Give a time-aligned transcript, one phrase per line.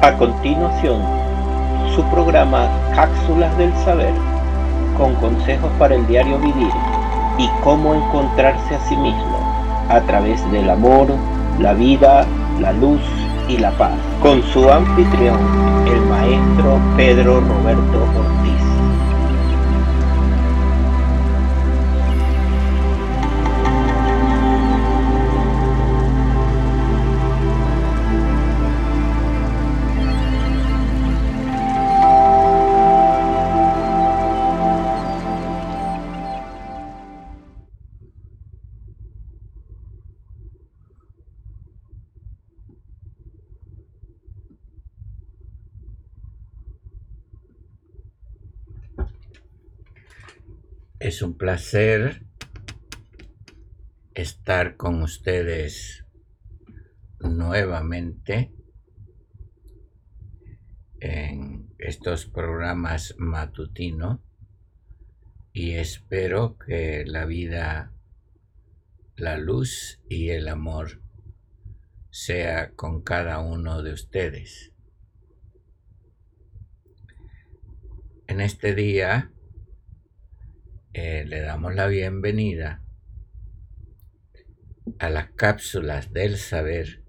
[0.00, 1.02] A continuación,
[1.96, 4.12] su programa Cápsulas del Saber,
[4.96, 6.70] con consejos para el diario vivir
[7.36, 11.08] y cómo encontrarse a sí mismo a través del amor,
[11.58, 12.24] la vida,
[12.60, 13.00] la luz
[13.48, 15.36] y la paz, con su anfitrión,
[15.88, 18.37] el maestro Pedro Roberto Ortiz.
[51.08, 52.26] Es un placer
[54.12, 56.04] estar con ustedes
[57.18, 58.52] nuevamente
[61.00, 64.20] en estos programas matutinos
[65.54, 67.94] y espero que la vida,
[69.16, 71.00] la luz y el amor
[72.10, 74.74] sea con cada uno de ustedes.
[78.26, 79.32] En este día
[81.00, 82.82] eh, le damos la bienvenida
[84.98, 87.04] a las cápsulas del saber,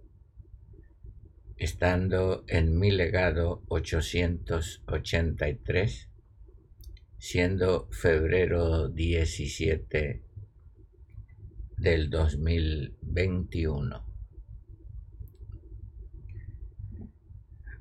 [1.58, 6.12] estando en mi legado 883,
[7.18, 10.24] siendo febrero 17
[11.78, 14.06] del 2021.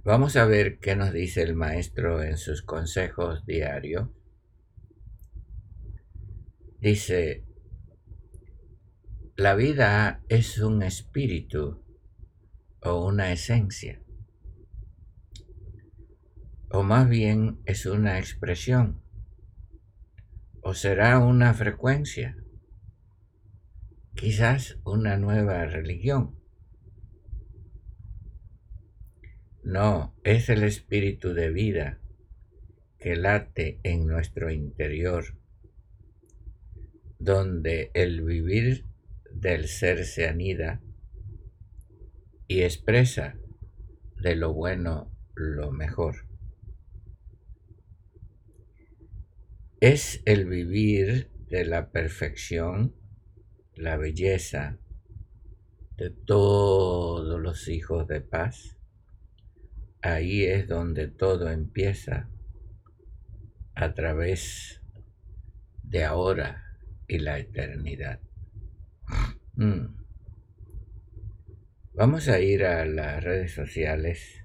[0.05, 4.09] Vamos a ver qué nos dice el maestro en sus consejos diarios
[6.81, 7.45] Dice,
[9.35, 11.85] la vida es un espíritu
[12.81, 14.01] o una esencia,
[16.71, 19.03] o más bien es una expresión,
[20.63, 22.37] o será una frecuencia,
[24.15, 26.39] quizás una nueva religión.
[29.65, 32.01] No, es el espíritu de vida
[33.01, 35.25] que late en nuestro interior
[37.19, 38.85] donde el vivir
[39.33, 40.81] del ser se anida
[42.47, 43.37] y expresa
[44.17, 46.27] de lo bueno lo mejor.
[49.81, 52.95] Es el vivir de la perfección,
[53.75, 54.79] la belleza
[55.97, 58.77] de todos los hijos de paz.
[60.03, 62.29] Ahí es donde todo empieza
[63.75, 64.81] a través
[65.83, 66.68] de ahora
[67.09, 68.21] y la eternidad.
[69.55, 69.97] Mm.
[71.95, 74.45] Vamos a ir a las redes sociales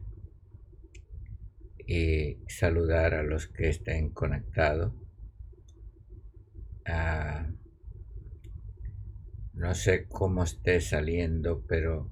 [1.85, 4.93] y saludar a los que estén conectados.
[6.85, 7.47] Ah,
[9.53, 12.09] no sé cómo esté saliendo, pero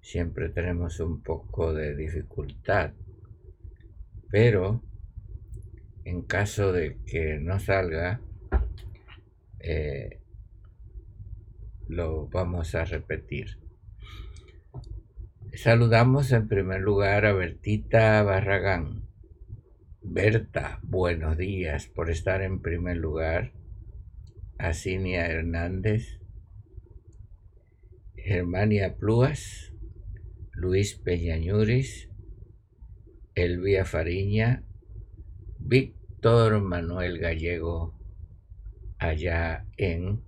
[0.00, 2.92] siempre tenemos un poco de dificultad.
[4.30, 4.82] Pero
[6.04, 8.20] en caso de que no salga,
[9.66, 10.20] eh,
[11.88, 13.58] lo vamos a repetir.
[15.54, 19.08] Saludamos en primer lugar a Bertita Barragán.
[20.02, 23.52] Berta, buenos días por estar en primer lugar.
[24.58, 26.20] A Cinia Hernández,
[28.16, 29.72] Germania Plúas,
[30.52, 32.10] Luis Peñañuris,
[33.34, 34.62] Elvia Fariña,
[35.58, 38.03] Víctor Manuel Gallego
[39.08, 40.22] allá en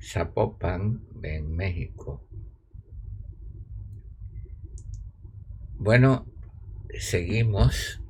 [0.00, 2.26] Zapopan, en México.
[5.74, 6.26] Bueno,
[6.98, 8.00] seguimos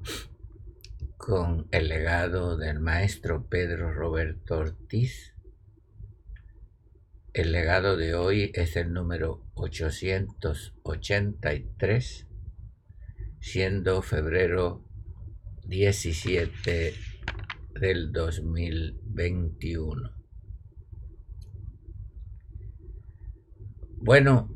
[1.16, 5.34] con el legado del maestro Pedro Roberto Ortiz.
[7.32, 12.26] El legado de hoy es el número 883,
[13.40, 14.84] siendo febrero
[15.64, 17.09] 17
[17.74, 20.10] del 2021.
[24.02, 24.48] Bueno,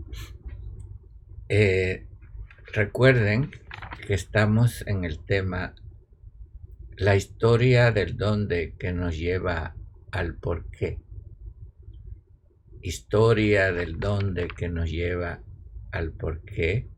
[1.48, 2.06] eh,
[2.72, 3.50] recuerden
[4.06, 5.74] que estamos en el tema
[6.96, 9.74] la historia del dónde que nos lleva
[10.10, 11.00] al por qué.
[12.82, 15.42] Historia del dónde que nos lleva
[15.90, 16.90] al por qué.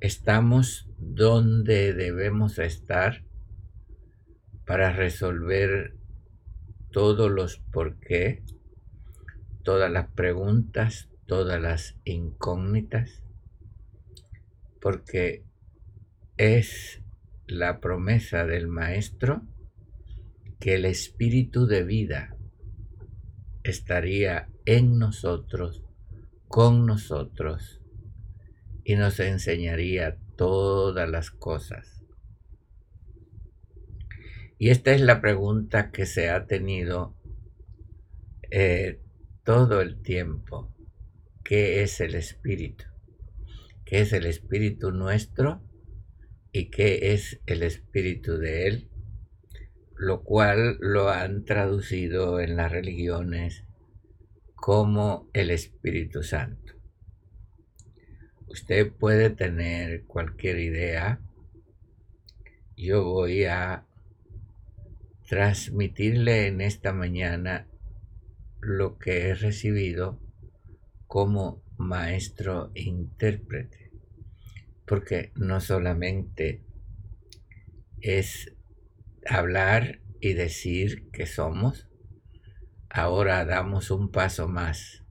[0.00, 3.25] Estamos donde debemos estar
[4.66, 5.94] para resolver
[6.90, 8.42] todos los por qué,
[9.62, 13.22] todas las preguntas, todas las incógnitas.
[14.80, 15.42] porque
[16.36, 17.02] es
[17.48, 19.42] la promesa del Maestro
[20.60, 22.36] que el espíritu de vida
[23.64, 25.82] estaría en nosotros,
[26.46, 27.80] con nosotros,
[28.84, 31.95] y nos enseñaría todas las cosas.
[34.58, 37.14] Y esta es la pregunta que se ha tenido
[38.50, 39.00] eh,
[39.44, 40.74] todo el tiempo.
[41.44, 42.84] ¿Qué es el espíritu?
[43.84, 45.62] ¿Qué es el espíritu nuestro?
[46.52, 48.90] ¿Y qué es el espíritu de él?
[49.94, 53.64] Lo cual lo han traducido en las religiones
[54.54, 56.74] como el Espíritu Santo.
[58.48, 61.20] Usted puede tener cualquier idea.
[62.76, 63.85] Yo voy a
[65.26, 67.68] transmitirle en esta mañana
[68.60, 70.20] lo que he recibido
[71.06, 73.90] como maestro intérprete.
[74.86, 76.64] Porque no solamente
[78.00, 78.54] es
[79.28, 81.88] hablar y decir que somos,
[82.88, 85.04] ahora damos un paso más.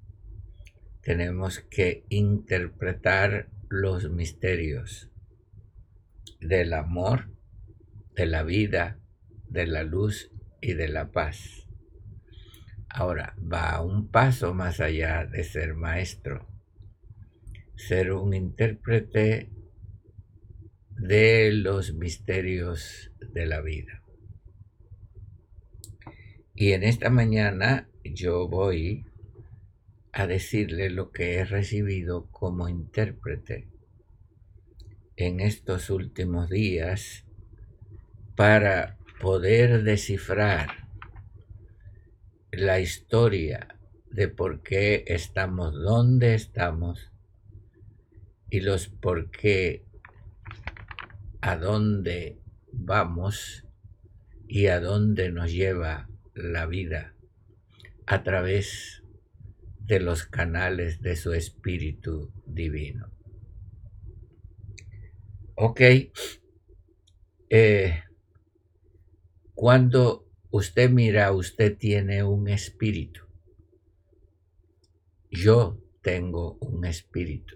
[1.02, 5.12] Tenemos que interpretar los misterios
[6.40, 7.30] del amor,
[8.16, 9.00] de la vida,
[9.56, 10.30] de la luz
[10.62, 11.66] y de la paz.
[12.90, 16.46] Ahora va un paso más allá de ser maestro,
[17.75, 19.50] ser un intérprete
[20.90, 24.02] de los misterios de la vida.
[26.54, 29.06] Y en esta mañana yo voy
[30.12, 33.68] a decirle lo que he recibido como intérprete
[35.16, 37.25] en estos últimos días
[38.36, 40.90] para poder descifrar
[42.52, 43.68] la historia
[44.12, 47.12] de por qué estamos donde estamos
[48.50, 49.86] y los por qué
[51.42, 52.40] a dónde
[52.72, 53.66] vamos
[54.48, 57.16] y a dónde nos lleva la vida
[58.06, 59.04] a través
[59.80, 63.12] de los canales de su espíritu divino.
[65.56, 65.82] Ok,
[67.50, 68.04] eh,
[69.56, 73.22] cuando usted mira, usted tiene un espíritu.
[75.31, 77.56] Yo tengo un espíritu.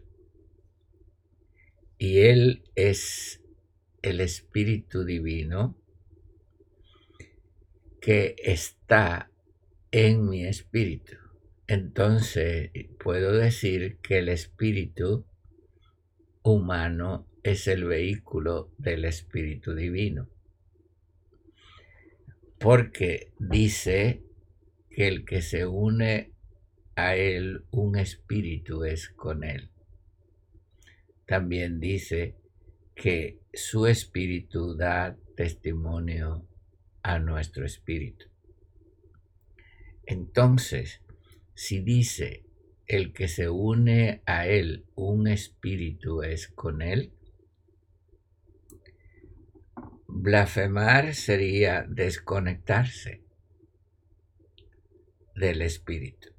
[1.98, 3.44] Y Él es
[4.02, 5.78] el espíritu divino
[8.02, 9.30] que está
[9.92, 11.18] en mi espíritu.
[11.68, 12.72] Entonces
[13.04, 15.26] puedo decir que el espíritu
[16.44, 20.30] humano es el vehículo del espíritu divino.
[22.60, 24.22] Porque dice
[24.90, 26.34] que el que se une
[26.96, 29.70] a él, un espíritu es con él.
[31.26, 32.36] También dice
[32.96, 36.46] que su espíritu da testimonio
[37.02, 38.26] a nuestro espíritu.
[40.06, 41.02] Entonces,
[41.54, 42.44] si dice
[42.88, 47.14] el que se une a él, un espíritu es con él,
[50.12, 53.22] blasfemar sería desconectarse
[55.36, 56.30] del espíritu.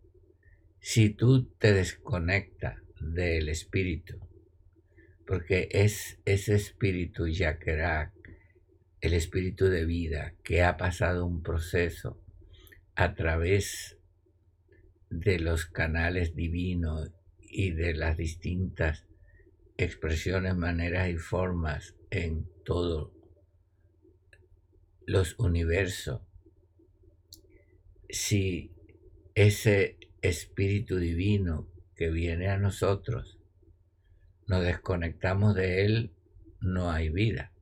[0.81, 4.19] Si tú te desconectas del espíritu,
[5.27, 8.13] porque es ese espíritu Yaquerak
[9.01, 12.21] el espíritu de vida que ha pasado un proceso
[12.97, 13.97] a través
[15.09, 19.07] de los canales divinos y de las distintas
[19.79, 23.20] expresiones, maneras y formas en todos
[25.11, 26.21] los universos,
[28.09, 28.73] si
[29.35, 33.41] ese espíritu divino que viene a nosotros,
[34.47, 36.15] nos desconectamos de él,
[36.61, 37.53] no hay vida.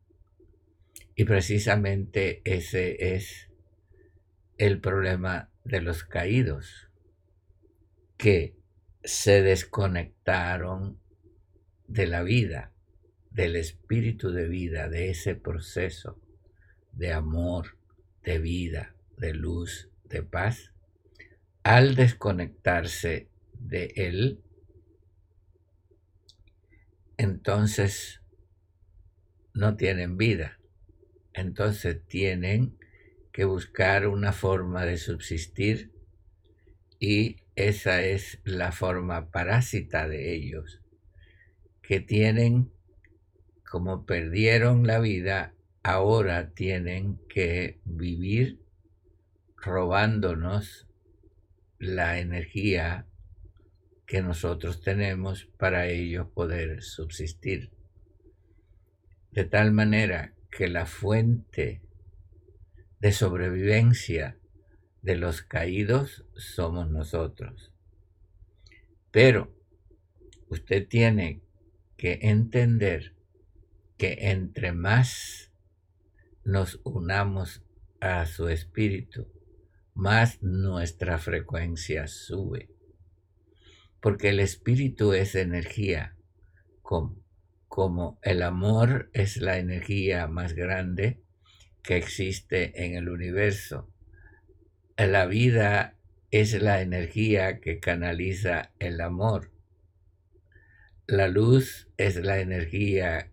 [1.15, 3.49] Y precisamente ese es
[4.59, 6.91] el problema de los caídos,
[8.19, 8.59] que
[9.03, 11.01] se desconectaron
[11.87, 12.75] de la vida,
[13.31, 16.21] del espíritu de vida, de ese proceso
[16.99, 17.79] de amor,
[18.23, 20.73] de vida, de luz, de paz.
[21.63, 24.43] Al desconectarse de él,
[27.17, 28.21] entonces
[29.55, 30.59] no tienen vida
[31.39, 32.77] entonces tienen
[33.33, 35.93] que buscar una forma de subsistir
[36.99, 40.81] y esa es la forma parásita de ellos,
[41.81, 42.73] que tienen,
[43.69, 45.55] como perdieron la vida,
[45.89, 48.61] ahora tienen que vivir
[49.57, 50.87] robándonos
[51.79, 53.07] la energía
[54.07, 57.73] que nosotros tenemos para ellos poder subsistir.
[59.31, 61.81] de tal manera que la fuente
[62.99, 64.37] de sobrevivencia
[65.03, 67.73] de los caídos somos nosotros.
[69.11, 69.55] Pero
[70.49, 71.41] usted tiene
[71.97, 73.15] que entender
[73.97, 75.48] que entre más
[76.49, 77.63] nos unamos
[78.01, 79.29] a su espíritu,
[79.93, 82.71] más nuestra frecuencia sube.
[84.01, 86.17] Porque el espíritu es energía,
[86.81, 87.23] como,
[87.69, 91.21] como el amor es la energía más grande
[91.83, 93.93] que existe en el universo.
[94.97, 95.99] La vida
[96.31, 99.53] es la energía que canaliza el amor.
[101.07, 103.33] La luz es la energía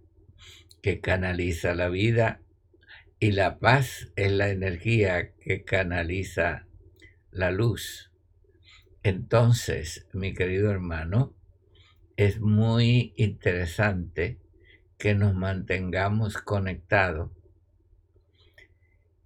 [0.81, 2.41] que canaliza la vida
[3.19, 6.67] y la paz es la energía que canaliza
[7.31, 8.11] la luz.
[9.03, 11.33] Entonces, mi querido hermano,
[12.17, 14.39] es muy interesante
[14.97, 17.31] que nos mantengamos conectados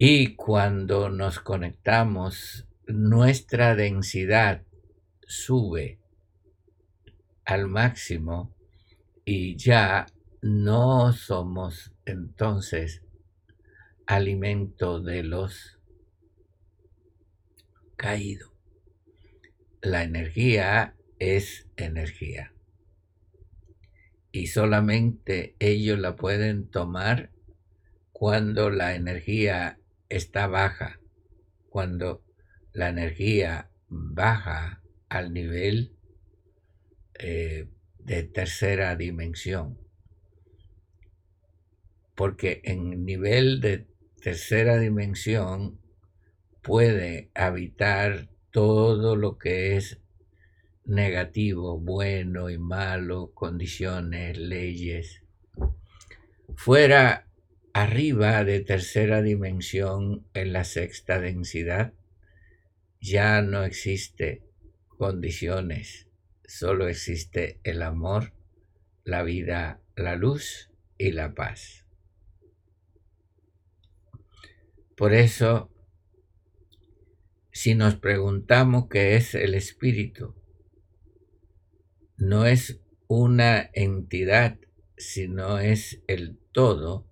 [0.02, 4.64] y cuando nos conectamos, nuestra densidad
[5.28, 6.00] sube
[7.44, 8.56] al máximo
[9.26, 10.06] y ya
[10.42, 13.04] no somos entonces
[14.10, 15.78] alimento de los
[17.96, 18.52] caídos.
[19.84, 22.52] La energía es energía.
[24.32, 27.30] Y solamente ellos la pueden tomar
[28.12, 31.00] cuando la energía está baja,
[31.70, 32.24] cuando
[32.74, 35.94] la energía baja al nivel
[37.14, 37.68] eh,
[38.00, 39.78] de tercera dimensión.
[42.16, 43.89] Porque en nivel de
[44.20, 45.80] tercera dimensión
[46.62, 50.00] puede habitar todo lo que es
[50.86, 55.24] negativo, bueno y malo, condiciones, leyes.
[56.56, 57.28] Fuera
[57.74, 61.94] arriba de tercera dimensión en la sexta densidad,
[63.00, 64.44] ya no existe
[64.88, 66.08] condiciones,
[66.46, 68.34] solo existe el amor,
[69.04, 71.86] la vida, la luz y la paz.
[75.00, 75.70] Por eso,
[77.54, 80.36] si nos preguntamos qué es el espíritu,
[82.18, 84.60] no es una entidad,
[84.98, 87.08] sino es el todo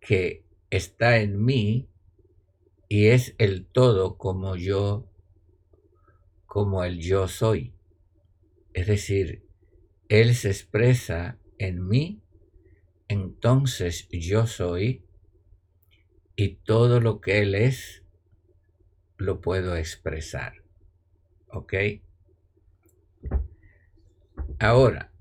[0.00, 1.88] que está en mí
[2.90, 5.10] y es el todo como yo,
[6.44, 7.72] como el yo soy.
[8.74, 9.46] Es decir,
[10.10, 12.20] Él se expresa en mí,
[13.08, 15.06] entonces yo soy
[16.42, 18.02] y todo lo que Él es
[19.16, 20.64] lo puedo expresar.
[21.46, 21.74] ¿Ok?
[24.58, 25.12] Ahora,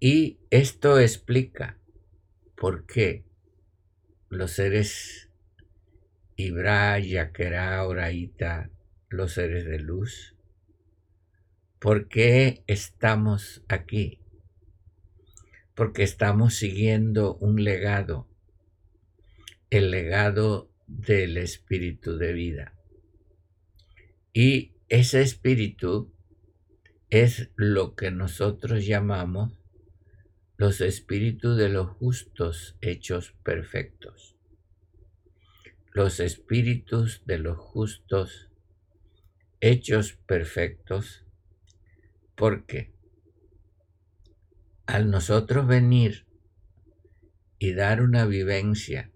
[0.00, 1.78] y esto explica
[2.56, 3.24] por qué
[4.28, 5.30] los seres
[6.34, 8.70] Ibra, Yaquera, Oraita,
[9.08, 10.34] los seres de luz,
[11.78, 14.20] ¿por qué estamos aquí?
[15.76, 18.26] Porque estamos siguiendo un legado
[19.70, 22.72] el legado del espíritu de vida.
[24.32, 26.12] Y ese espíritu
[27.10, 29.58] es lo que nosotros llamamos
[30.56, 34.36] los espíritus de los justos hechos perfectos.
[35.92, 38.50] Los espíritus de los justos
[39.60, 41.24] hechos perfectos
[42.34, 42.92] porque
[44.86, 46.26] al nosotros venir
[47.58, 49.10] y dar una vivencia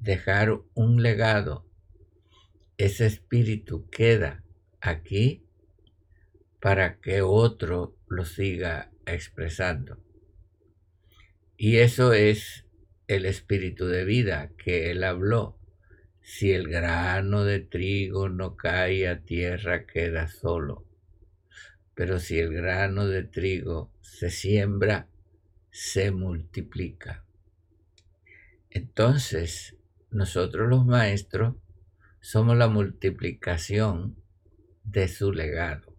[0.00, 1.66] dejar un legado,
[2.78, 4.42] ese espíritu queda
[4.80, 5.44] aquí
[6.60, 10.02] para que otro lo siga expresando.
[11.56, 12.64] Y eso es
[13.06, 15.58] el espíritu de vida que él habló.
[16.22, 20.86] Si el grano de trigo no cae a tierra, queda solo.
[21.94, 25.08] Pero si el grano de trigo se siembra,
[25.70, 27.24] se multiplica.
[28.70, 29.76] Entonces,
[30.10, 31.56] nosotros los maestros
[32.20, 34.16] somos la multiplicación
[34.84, 35.96] de su legado.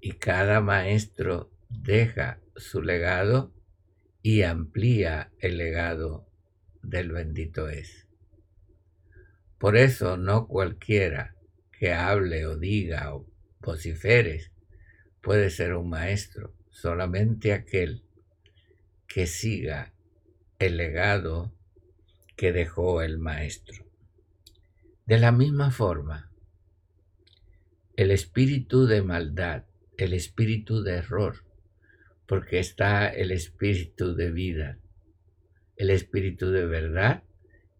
[0.00, 3.52] Y cada maestro deja su legado
[4.20, 6.26] y amplía el legado
[6.82, 8.08] del bendito es.
[9.58, 11.36] Por eso no cualquiera
[11.78, 13.26] que hable o diga o
[13.60, 14.50] vocifere
[15.20, 18.04] puede ser un maestro, solamente aquel
[19.06, 19.92] que siga
[20.58, 21.52] el legado
[22.42, 23.86] que dejó el maestro.
[25.06, 26.32] De la misma forma,
[27.94, 31.44] el espíritu de maldad, el espíritu de error,
[32.26, 34.80] porque está el espíritu de vida,
[35.76, 37.22] el espíritu de verdad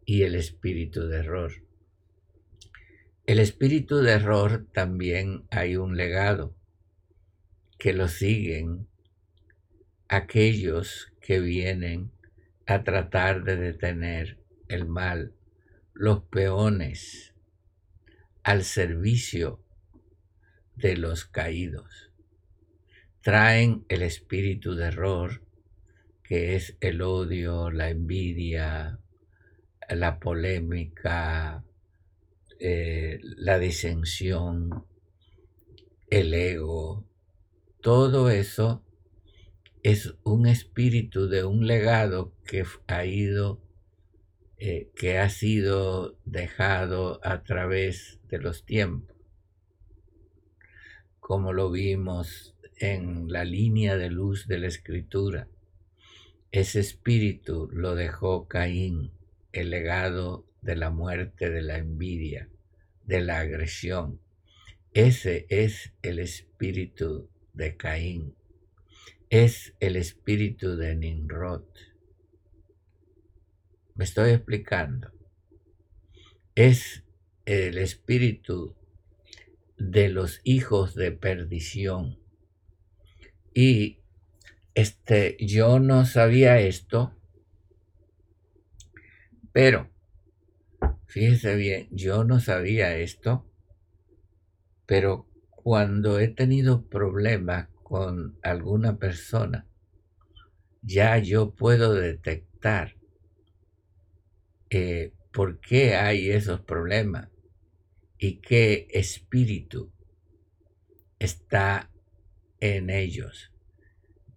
[0.07, 1.55] y el espíritu de error.
[3.27, 6.55] El espíritu de error también hay un legado
[7.81, 8.87] que lo siguen
[10.07, 12.13] aquellos que vienen
[12.67, 14.41] a tratar de detener
[14.73, 15.35] el mal,
[15.95, 17.35] los peones
[18.43, 19.61] al servicio
[20.77, 22.11] de los caídos.
[23.21, 25.43] Traen el espíritu de error,
[26.25, 28.99] que es el odio, la envidia,
[29.89, 31.65] la polémica,
[32.59, 34.85] eh, la disensión,
[36.11, 37.07] el ego,
[37.83, 38.85] todo eso
[39.83, 43.61] es un espíritu de un legado que ha ido,
[44.65, 49.17] eh, que ha sido dejado a través de los tiempos,
[51.19, 55.49] como lo vimos en la línea de luz de la escritura.
[56.53, 59.11] Ese espíritu lo dejó Caín,
[59.51, 62.49] el legado de la muerte, de la envidia,
[63.05, 64.21] de la agresión.
[64.95, 68.37] Ese es el espíritu de Caín
[69.33, 71.65] es el espíritu de Nimrod.
[73.95, 75.11] Me estoy explicando.
[76.55, 77.05] Es
[77.45, 78.75] el espíritu
[79.77, 82.19] de los hijos de perdición.
[83.53, 83.99] Y
[84.75, 87.15] este, yo no sabía esto,
[89.53, 89.91] pero
[91.07, 93.47] fíjese bien, yo no sabía esto,
[94.87, 99.67] pero cuando he tenido problemas con alguna persona,
[100.81, 103.02] ya yo puedo detectar
[104.75, 107.29] eh, por qué hay esos problemas
[108.19, 109.93] y qué espíritu
[111.19, 111.91] está
[112.59, 113.53] en ellos.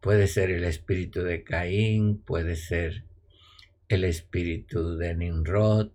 [0.01, 3.05] Puede ser el espíritu de Caín, puede ser
[3.87, 5.91] el espíritu de Nimrod,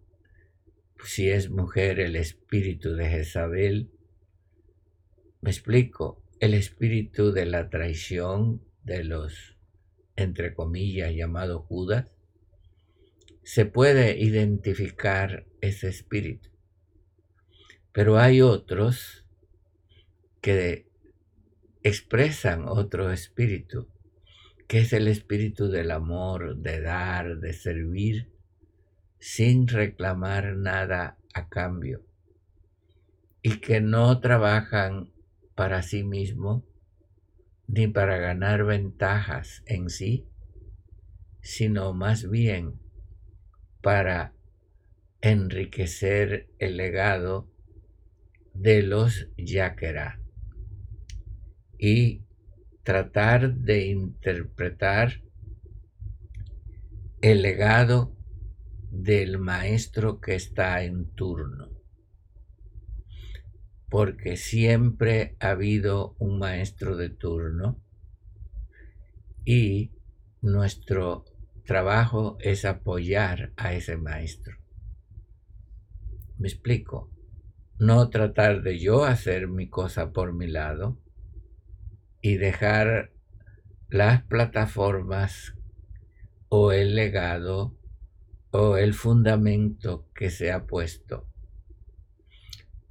[1.05, 3.91] si es mujer, el espíritu de Jezabel,
[5.43, 9.59] me explico, el espíritu de la traición de los,
[10.17, 12.11] entre comillas, llamados Judas,
[13.43, 16.51] se puede identificar ese espíritu.
[17.93, 19.27] Pero hay otros
[20.41, 20.87] que
[21.83, 23.89] expresan otro espíritu,
[24.69, 28.31] que es el espíritu del amor, de dar, de servir,
[29.19, 32.05] sin reclamar nada a cambio,
[33.43, 35.13] y que no trabajan
[35.55, 36.65] para sí mismo
[37.67, 40.27] ni para ganar ventajas en sí,
[41.41, 42.80] sino más bien
[43.81, 44.35] para
[45.21, 47.51] enriquecer el legado
[48.55, 50.21] de los yaquerá
[51.79, 52.23] y
[52.83, 55.23] tratar de interpretar
[57.23, 58.17] el legado
[58.91, 61.71] del maestro que está en turno.
[63.89, 67.83] Porque siempre ha habido un maestro de turno
[69.45, 69.93] y
[70.41, 71.25] nuestro
[71.65, 74.57] trabajo es apoyar a ese maestro.
[76.39, 77.11] Me explico.
[77.79, 80.99] No tratar de yo hacer mi cosa por mi lado
[82.21, 83.13] y dejar
[83.89, 85.55] las plataformas
[86.49, 87.79] o el legado
[88.51, 91.31] o el fundamento que se ha puesto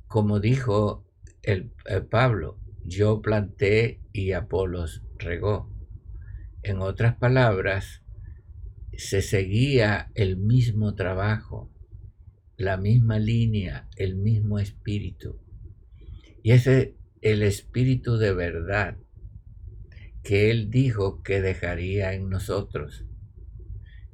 [0.09, 1.05] como dijo
[1.43, 1.71] el,
[2.09, 5.71] Pablo, yo planté y Apolos regó.
[6.63, 8.03] En otras palabras,
[8.99, 11.71] se seguía el mismo trabajo,
[12.57, 15.39] la misma línea, el mismo espíritu.
[16.43, 18.97] Y ese el espíritu de verdad
[20.23, 23.05] que él dijo que dejaría en nosotros,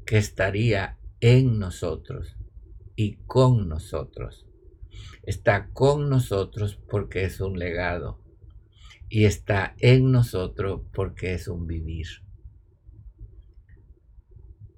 [0.06, 2.38] que estaría en nosotros
[2.95, 4.45] y con nosotros
[5.26, 8.21] está con nosotros porque es un legado
[9.10, 12.25] y está en nosotros porque es un vivir.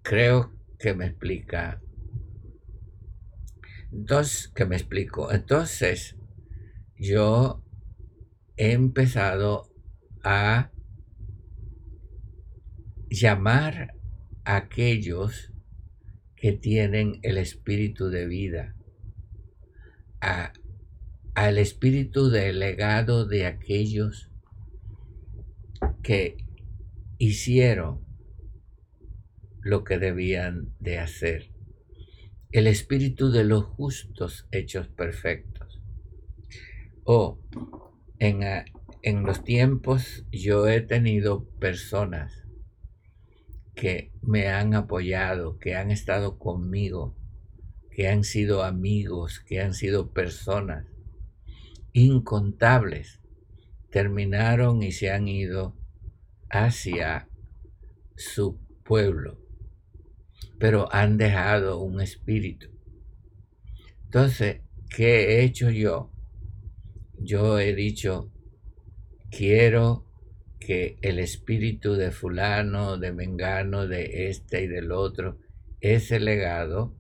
[0.08, 1.82] Creo que me explica.
[3.92, 5.34] Entonces, que me explico.
[5.34, 6.16] Entonces,
[6.96, 7.62] yo
[8.56, 9.70] he empezado
[10.24, 10.72] a
[13.10, 13.96] llamar
[14.46, 15.52] a aquellos
[16.38, 18.78] que tienen el espíritu de vida
[21.36, 24.32] al espíritu delegado de aquellos
[26.02, 26.38] que
[27.18, 28.07] hicieron
[29.68, 31.52] lo que debían de hacer.
[32.52, 35.82] El espíritu de los justos hechos perfectos.
[37.04, 37.40] O
[38.20, 38.44] en,
[39.02, 42.46] en los tiempos yo he tenido personas
[43.76, 47.16] que me han apoyado, que han estado conmigo,
[47.92, 50.86] que han sido amigos, que han sido personas
[51.92, 53.22] incontables,
[53.92, 55.76] terminaron y se han ido
[56.50, 57.28] hacia
[58.16, 59.47] su pueblo,
[60.60, 62.68] pero han dejado un espíritu.
[64.06, 66.12] Entonces, ¿qué he hecho yo?
[67.20, 68.32] Yo he dicho,
[69.30, 70.06] quiero
[70.60, 75.40] que el espíritu de fulano, de mengano, de este y del otro,
[75.82, 76.96] ese legado,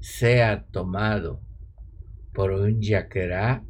[0.00, 1.42] sea tomado
[2.32, 3.64] por un yaquerá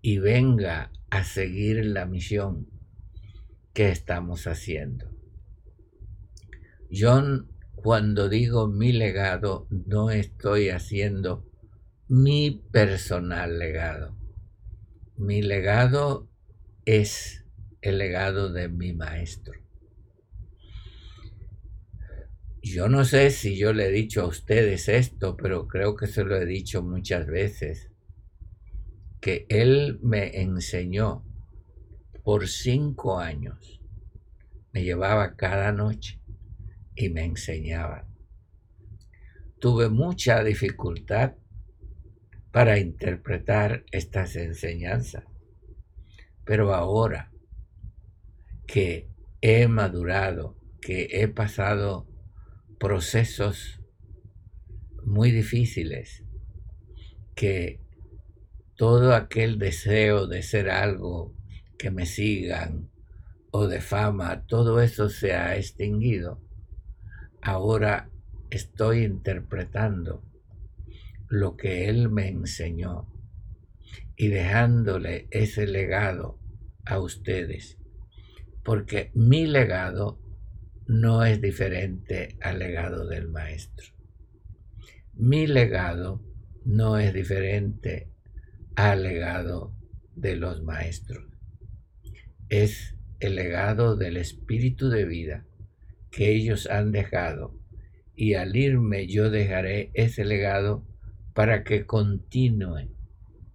[0.00, 2.68] y venga a seguir la misión
[3.72, 5.10] que estamos haciendo.
[6.90, 7.20] Yo
[7.82, 11.46] cuando digo mi legado no estoy haciendo
[12.08, 14.16] mi personal legado.
[15.16, 16.28] Mi legado
[16.84, 17.44] es
[17.80, 19.54] el legado de mi maestro.
[22.62, 26.24] Yo no sé si yo le he dicho a ustedes esto, pero creo que se
[26.24, 27.90] lo he dicho muchas veces,
[29.20, 31.24] que él me enseñó
[32.24, 33.80] por cinco años.
[34.72, 36.17] Me llevaba cada noche
[36.98, 38.08] y me enseñaba.
[39.60, 41.34] Tuve mucha dificultad
[42.50, 45.24] para interpretar estas enseñanzas,
[46.44, 47.30] pero ahora
[48.66, 49.08] que
[49.40, 52.08] he madurado, que he pasado
[52.80, 53.80] procesos
[55.04, 56.24] muy difíciles,
[57.36, 57.80] que
[58.76, 61.36] todo aquel deseo de ser algo,
[61.78, 62.90] que me sigan
[63.52, 66.47] o de fama, todo eso se ha extinguido.
[67.40, 68.10] Ahora
[68.50, 70.22] estoy interpretando
[71.28, 73.12] lo que Él me enseñó
[74.16, 76.38] y dejándole ese legado
[76.84, 77.78] a ustedes
[78.68, 80.20] porque mi legado
[80.86, 83.94] no es diferente al legado del maestro.
[85.14, 86.22] Mi legado
[86.66, 88.12] no es diferente
[88.76, 89.74] al legado
[90.14, 91.24] de los maestros.
[92.50, 95.46] Es el legado del espíritu de vida
[96.10, 97.54] que ellos han dejado
[98.14, 100.84] y al irme yo dejaré ese legado
[101.34, 102.90] para que continúe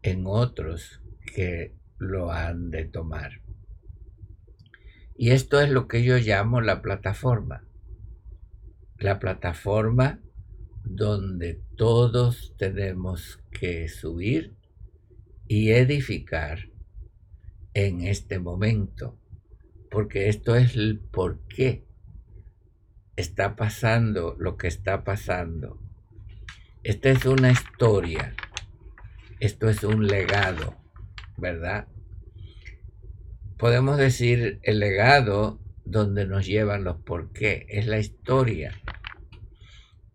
[0.02, 1.02] en otros
[1.36, 3.42] que lo han de tomar.
[5.16, 7.66] Y esto es lo que yo llamo la plataforma.
[8.98, 10.22] La plataforma
[10.86, 14.56] donde todos tenemos que subir
[15.48, 16.70] y edificar
[17.74, 19.20] en este momento.
[19.92, 21.86] Porque esto es el por qué
[23.16, 25.80] está pasando lo que está pasando.
[26.84, 28.36] Esta es una historia.
[29.40, 30.76] Esto es un legado,
[31.38, 31.88] ¿verdad?
[33.64, 38.74] podemos decir el legado donde nos llevan los por qué, es la historia.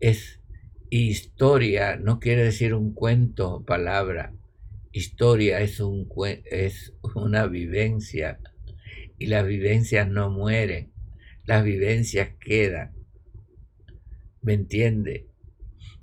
[0.01, 0.43] Es
[0.91, 4.35] historia, no quiere decir un cuento o palabra.
[4.93, 6.07] Historia es, un,
[6.45, 8.39] es una vivencia
[9.19, 10.93] y las vivencias no mueren,
[11.49, 12.93] las vivencias quedan.
[14.41, 15.27] ¿Me entiende?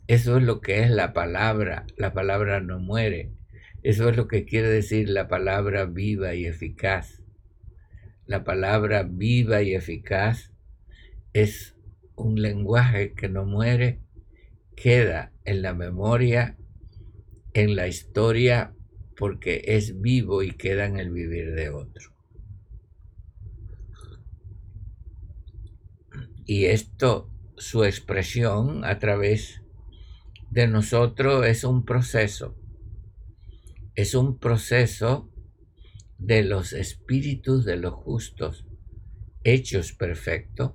[0.07, 3.31] Eso es lo que es la palabra, la palabra no muere.
[3.81, 7.21] Eso es lo que quiere decir la palabra viva y eficaz
[8.27, 10.51] la palabra viva y eficaz
[11.33, 11.75] es
[12.15, 13.99] un lenguaje que no muere,
[14.75, 16.57] queda en la memoria,
[17.53, 18.73] en la historia,
[19.15, 22.14] porque es vivo y queda en el vivir de otro.
[26.45, 29.61] Y esto, su expresión a través
[30.51, 32.55] de nosotros es un proceso.
[33.95, 35.31] Es un proceso
[36.17, 38.65] de los espíritus de los justos,
[39.43, 40.73] hechos perfectos,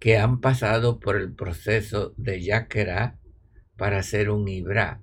[0.00, 3.18] que han pasado por el proceso de Yaquerá
[3.76, 5.02] para ser un Ibra,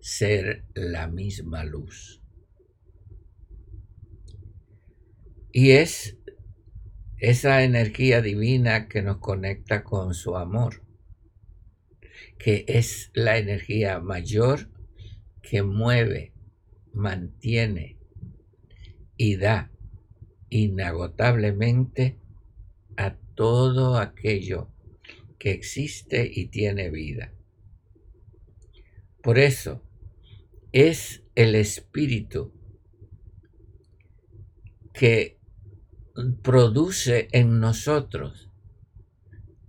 [0.00, 2.20] ser la misma luz.
[5.52, 6.18] Y es
[7.30, 10.82] esa energía divina que nos conecta con su amor,
[12.38, 14.68] que es la energía mayor
[15.40, 16.34] que mueve,
[16.92, 17.98] mantiene,
[19.16, 19.72] y da
[20.50, 22.18] inagotablemente
[22.98, 24.70] a todo aquello
[25.38, 27.32] que existe y tiene vida.
[29.22, 29.82] Por eso
[30.72, 32.52] es el espíritu
[34.92, 35.33] que
[36.42, 38.50] produce en nosotros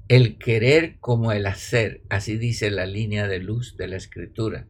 [0.07, 4.67] el querer como el hacer, así dice la línea de luz de la escritura.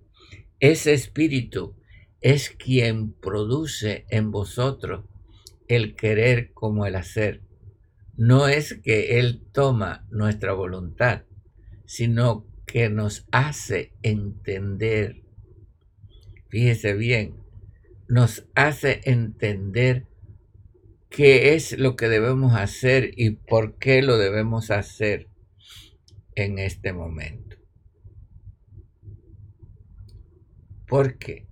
[0.60, 1.76] Ese espíritu
[2.22, 5.06] es quien produce en vosotros
[5.68, 7.42] el querer como el hacer.
[8.16, 11.24] No es que Él toma nuestra voluntad,
[11.86, 15.24] sino que nos hace entender,
[16.48, 17.36] fíjese bien,
[18.08, 20.08] nos hace entender
[21.16, 25.30] qué es lo que debemos hacer y por qué lo debemos hacer
[26.36, 27.56] en este momento.
[30.86, 31.48] Porque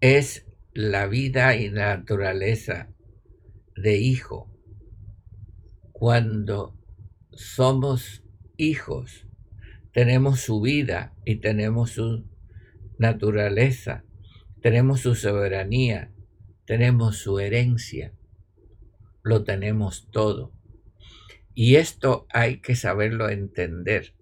[0.00, 2.88] es la vida y la naturaleza
[3.76, 4.50] de hijo.
[5.92, 6.74] Cuando
[7.32, 8.24] somos
[8.56, 9.28] hijos,
[9.92, 12.24] tenemos su vida y tenemos su
[12.98, 14.04] naturaleza,
[14.62, 16.14] tenemos su soberanía,
[16.64, 18.15] tenemos su herencia,
[19.26, 20.52] lo tenemos todo.
[21.52, 24.14] Y esto hay que saberlo entender,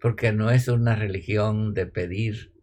[0.00, 2.54] porque no es una religión de pedir,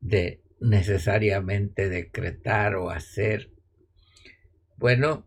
[0.00, 3.50] de necesariamente decretar o hacer.
[4.78, 5.26] Bueno,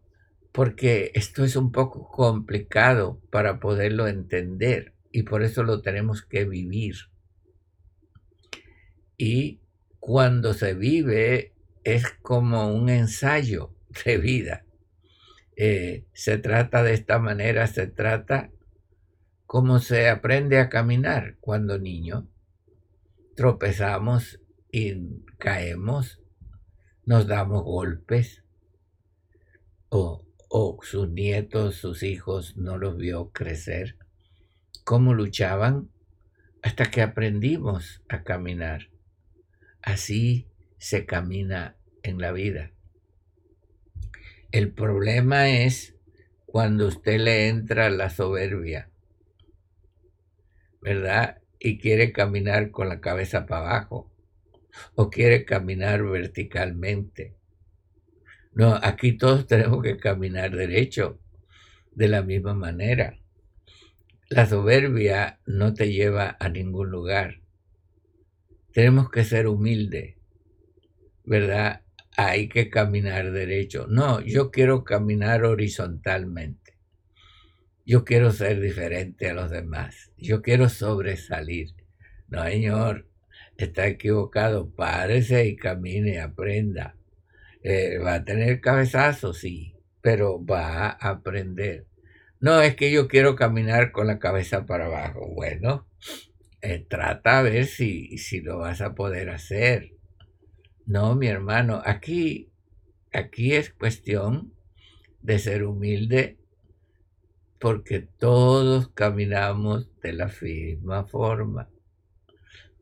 [0.52, 6.46] porque esto es un poco complicado para poderlo entender y por eso lo tenemos que
[6.46, 6.96] vivir.
[9.18, 9.62] Y
[10.00, 14.67] cuando se vive es como un ensayo de vida.
[15.60, 18.52] Eh, se trata de esta manera, se trata
[19.48, 22.30] como se aprende a caminar cuando niño.
[23.36, 24.40] Tropezamos
[24.72, 26.22] y caemos,
[27.06, 28.44] nos damos golpes,
[29.90, 33.98] o, o sus nietos, sus hijos no los vio crecer,
[34.84, 35.90] cómo luchaban
[36.62, 38.90] hasta que aprendimos a caminar.
[39.82, 42.77] Así se camina en la vida.
[44.58, 45.96] El problema es
[46.48, 48.90] cuando usted le entra la soberbia,
[50.82, 51.44] ¿verdad?
[51.60, 54.12] Y quiere caminar con la cabeza para abajo
[54.96, 57.36] o quiere caminar verticalmente.
[58.52, 61.20] No, aquí todos tenemos que caminar derecho
[61.92, 63.20] de la misma manera.
[64.28, 67.42] La soberbia no te lleva a ningún lugar.
[68.74, 70.16] Tenemos que ser humildes,
[71.24, 71.84] ¿verdad?
[72.18, 73.86] Hay que caminar derecho.
[73.88, 76.74] No, yo quiero caminar horizontalmente.
[77.86, 80.12] Yo quiero ser diferente a los demás.
[80.18, 81.70] Yo quiero sobresalir.
[82.28, 83.08] No, señor,
[83.56, 84.74] está equivocado.
[84.76, 86.98] Párese y camine, aprenda.
[87.62, 91.86] Eh, va a tener cabezazo, sí, pero va a aprender.
[92.40, 95.28] No, es que yo quiero caminar con la cabeza para abajo.
[95.36, 95.88] Bueno,
[96.62, 99.97] eh, trata a ver si, si lo vas a poder hacer
[100.88, 102.50] no, mi hermano, aquí,
[103.12, 104.54] aquí es cuestión
[105.22, 106.38] de ser humilde
[107.60, 111.70] porque todos caminamos de la misma forma.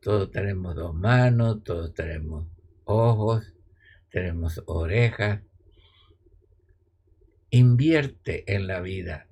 [0.00, 2.46] Todos tenemos dos manos, todos tenemos
[2.84, 3.52] ojos,
[4.08, 5.42] tenemos orejas.
[7.50, 9.26] Invierte en la vida.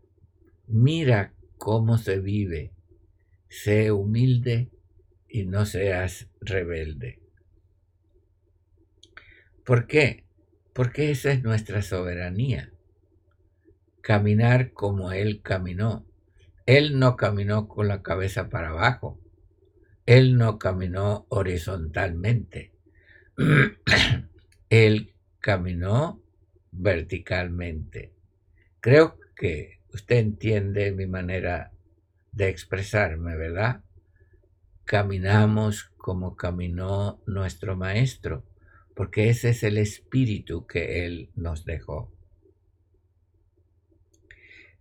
[0.66, 2.72] Mira cómo se vive.
[3.48, 4.72] Sé humilde
[5.28, 7.23] y no seas rebelde.
[9.64, 10.24] ¿Por qué?
[10.74, 12.70] Porque esa es nuestra soberanía.
[14.02, 16.06] Caminar como Él caminó.
[16.66, 19.18] Él no caminó con la cabeza para abajo.
[20.04, 22.72] Él no caminó horizontalmente.
[24.68, 26.22] Él caminó
[26.70, 28.12] verticalmente.
[28.80, 31.72] Creo que usted entiende mi manera
[32.32, 33.82] de expresarme, ¿verdad?
[34.84, 38.44] Caminamos como caminó nuestro Maestro
[38.94, 42.12] porque ese es el espíritu que Él nos dejó.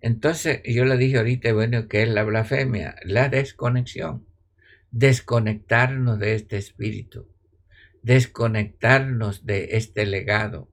[0.02, 2.96] Entonces yo le dije ahorita, bueno, ¿qué es la blasfemia?
[3.04, 4.28] La desconexión.
[4.92, 7.28] Desconectarnos de este espíritu.
[8.04, 10.70] Desconectarnos de este legado.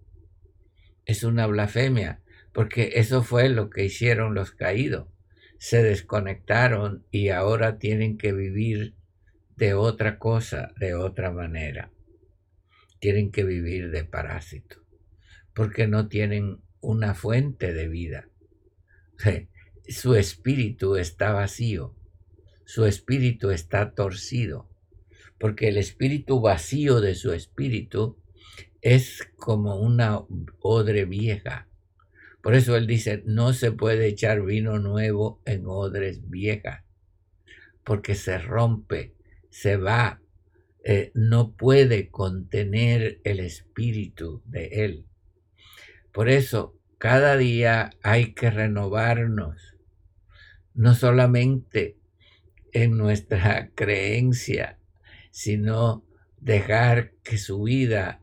[1.06, 2.20] Es una blasfemia,
[2.52, 5.08] porque eso fue lo que hicieron los caídos.
[5.58, 8.94] Se desconectaron y ahora tienen que vivir
[9.56, 11.92] de otra cosa, de otra manera
[13.00, 14.76] tienen que vivir de parásito,
[15.54, 18.28] porque no tienen una fuente de vida.
[19.88, 21.96] Su espíritu está vacío,
[22.64, 24.70] su espíritu está torcido,
[25.38, 28.16] porque el espíritu vacío de su espíritu
[28.80, 30.20] es como una
[30.60, 31.66] odre vieja.
[32.42, 36.84] Por eso él dice, no se puede echar vino nuevo en odres viejas,
[37.82, 39.16] porque se rompe,
[39.48, 40.20] se va,
[40.82, 45.06] eh, no puede contener el espíritu de Él.
[46.12, 49.76] Por eso, cada día hay que renovarnos,
[50.74, 51.98] no solamente
[52.72, 54.78] en nuestra creencia,
[55.30, 56.04] sino
[56.40, 58.22] dejar que su vida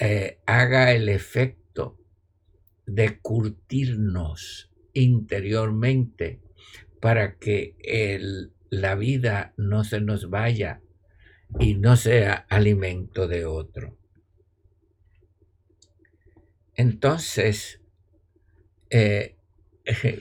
[0.00, 1.98] eh, haga el efecto
[2.86, 6.40] de curtirnos interiormente
[7.00, 7.76] para que
[8.70, 10.80] la vida no se nos vaya
[11.58, 13.96] y no sea alimento de otro.
[16.74, 17.80] Entonces,
[18.90, 19.36] eh,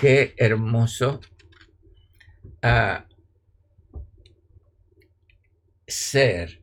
[0.00, 1.20] qué hermoso
[2.62, 3.06] ah,
[5.86, 6.62] ser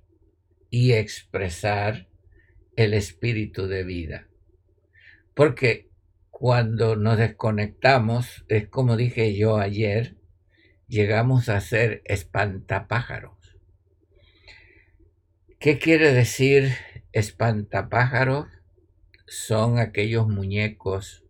[0.69, 2.07] y expresar
[2.75, 4.27] el espíritu de vida.
[5.33, 5.89] Porque
[6.29, 10.16] cuando nos desconectamos, es como dije yo ayer,
[10.87, 13.57] llegamos a ser espantapájaros.
[15.59, 16.71] ¿Qué quiere decir
[17.11, 18.47] espantapájaros?
[19.25, 21.25] Son aquellos muñecos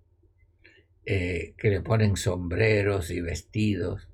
[1.06, 4.10] eh, que le ponen sombreros y vestidos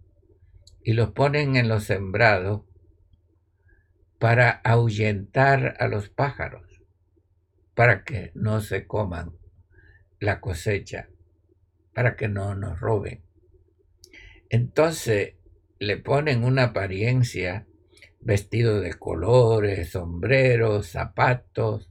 [0.83, 2.61] y los ponen en los sembrados
[4.19, 6.81] para ahuyentar a los pájaros,
[7.73, 9.33] para que no se coman
[10.19, 11.09] la cosecha,
[11.93, 13.23] para que no nos roben.
[14.53, 15.33] Entonces
[15.79, 17.65] le ponen una apariencia,
[18.19, 21.89] vestido de colores, sombreros, zapatos,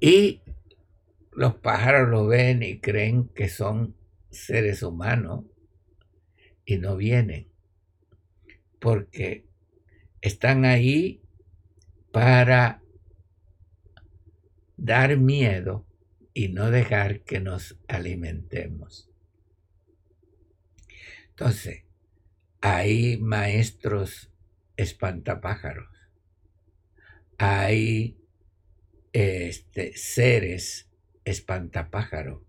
[0.00, 0.42] y
[1.30, 3.94] los pájaros lo ven y creen que son
[4.28, 5.44] seres humanos
[6.64, 7.46] y no vienen,
[8.80, 9.46] porque
[10.20, 11.22] están ahí
[12.10, 12.82] para
[14.76, 15.86] dar miedo
[16.34, 19.09] y no dejar que nos alimentemos.
[21.40, 21.84] Entonces,
[22.60, 24.30] hay maestros
[24.76, 25.88] espantapájaros,
[27.38, 28.18] hay
[29.14, 30.90] este, seres
[31.24, 32.42] espantapájaros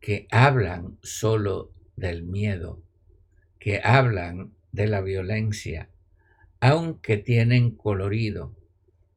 [0.00, 2.82] que hablan solo del miedo,
[3.58, 5.90] que hablan de la violencia,
[6.58, 8.56] aunque tienen colorido,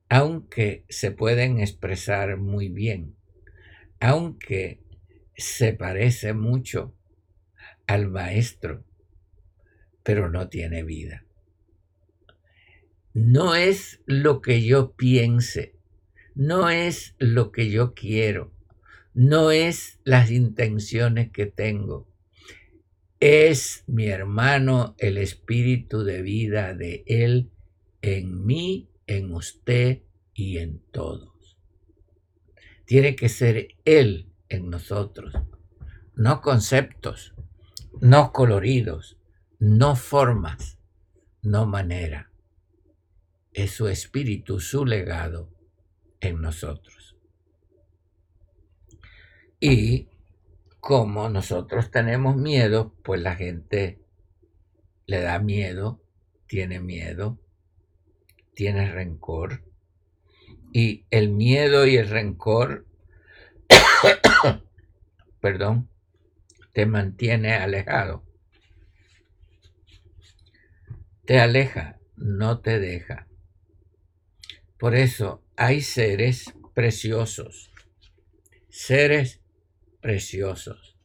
[0.09, 3.15] aunque se pueden expresar muy bien,
[4.01, 4.81] aunque
[5.37, 6.93] se parece mucho
[7.87, 8.83] al maestro,
[10.03, 11.25] pero no tiene vida.
[13.13, 15.75] No es lo que yo piense,
[16.35, 18.51] no es lo que yo quiero,
[19.13, 22.07] no es las intenciones que tengo,
[23.19, 27.51] es mi hermano el espíritu de vida de Él
[28.01, 30.01] en mí, en usted
[30.33, 31.57] y en todos.
[32.85, 35.33] Tiene que ser Él en nosotros,
[36.15, 37.32] no conceptos,
[38.01, 39.17] no coloridos,
[39.59, 40.77] no formas,
[41.41, 42.31] no manera.
[43.53, 45.49] Es su espíritu, su legado
[46.19, 47.15] en nosotros.
[49.59, 50.09] Y
[50.79, 54.01] como nosotros tenemos miedo, pues la gente
[55.05, 56.01] le da miedo,
[56.47, 57.39] tiene miedo,
[58.53, 59.63] tiene rencor.
[60.73, 62.85] Y el miedo y el rencor,
[65.39, 65.89] perdón,
[66.73, 68.23] te mantiene alejado.
[71.25, 73.27] Te aleja, no te deja.
[74.77, 77.71] Por eso hay seres preciosos,
[78.69, 79.39] seres
[80.01, 80.97] preciosos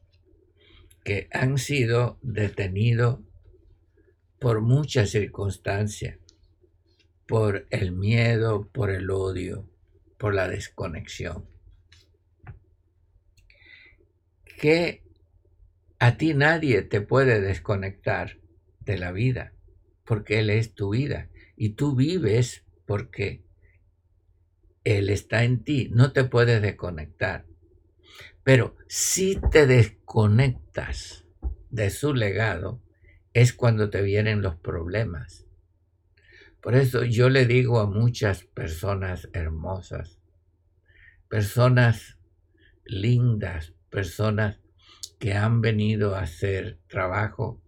[1.05, 3.21] que han sido detenidos
[4.41, 6.19] por muchas circunstancias,
[7.27, 9.69] por el miedo, por el odio,
[10.19, 11.47] por la desconexión.
[14.61, 15.08] Que
[15.99, 18.39] a ti nadie te puede desconectar
[18.81, 19.53] de la vida,
[20.05, 23.45] porque Él es tu vida y tú vives porque
[24.85, 27.47] Él está en ti, no te puedes desconectar.
[28.45, 31.27] Pero si te desconectas
[31.71, 32.81] de su legado,
[33.35, 35.47] es cuando te vienen los problemas.
[36.63, 40.19] Por eso yo le digo a muchas personas hermosas,
[41.29, 42.19] personas
[42.85, 44.61] lindas, personas
[45.19, 47.61] que han venido a hacer trabajo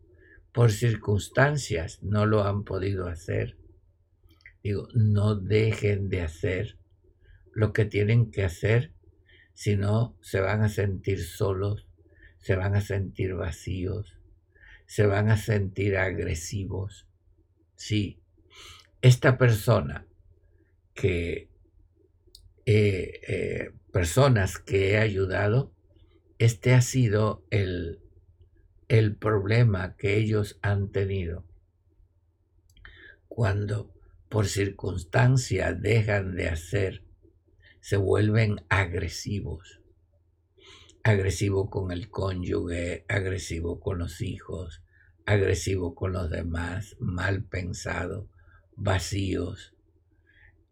[0.52, 3.56] por circunstancias, no lo han podido hacer.
[4.62, 6.76] Digo, no dejen de hacer
[7.52, 8.92] lo que tienen que hacer
[9.54, 11.86] si no, se van a sentir solos,
[12.38, 14.16] se van a sentir vacíos,
[14.86, 17.06] se van a sentir agresivos.
[17.76, 18.20] Sí,
[19.02, 20.06] esta persona
[20.94, 21.50] que,
[22.64, 25.72] eh, eh, personas que he ayudado,
[26.40, 28.00] este ha sido el,
[28.88, 31.44] el problema que ellos han tenido.
[33.28, 33.92] Cuando
[34.30, 37.04] por circunstancia dejan de hacer
[37.82, 39.82] se vuelven agresivos.
[41.02, 44.82] Agresivo con el cónyuge, agresivo con los hijos,
[45.26, 48.30] agresivo con los demás, mal pensado,
[48.76, 49.74] vacíos.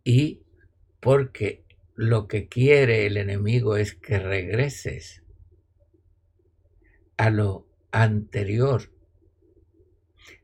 [0.03, 0.41] y
[1.01, 5.23] porque lo que quiere el enemigo es que regreses
[7.19, 8.91] a lo anterior.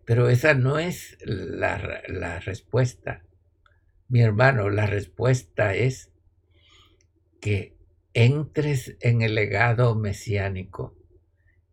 [0.05, 3.25] Pero esa no es la, la respuesta.
[4.09, 6.11] Mi hermano, la respuesta es
[7.41, 7.75] que
[8.13, 10.95] entres en el legado mesiánico,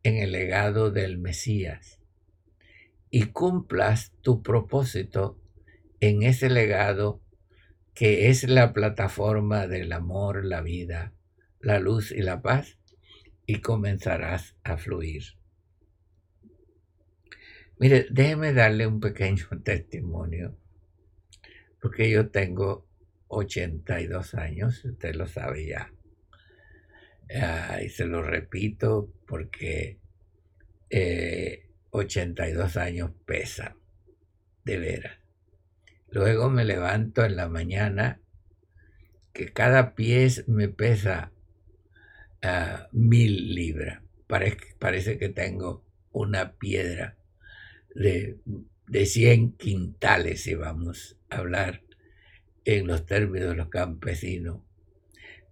[0.03, 1.99] en el legado del Mesías,
[3.09, 5.37] y cumplas tu propósito
[5.99, 7.21] en ese legado
[7.93, 11.13] que es la plataforma del amor, la vida,
[11.59, 12.77] la luz y la paz,
[13.51, 15.23] y comenzarás a fluir.
[17.79, 20.57] Mire, déjeme darle un pequeño testimonio,
[21.81, 22.87] porque yo tengo
[23.27, 25.91] 82 años, usted lo sabe ya.
[27.83, 29.99] Y se lo repito porque
[31.89, 33.75] 82 eh, años pesa,
[34.63, 35.19] de veras.
[36.07, 38.21] Luego me levanto en la mañana,
[39.33, 41.33] que cada pie me pesa
[42.91, 44.01] mil libras.
[44.27, 47.17] Parece, que tengo una piedra
[47.93, 48.37] de,
[48.87, 51.81] de 100 quintales, si vamos a hablar
[52.65, 54.61] en los términos de los campesinos.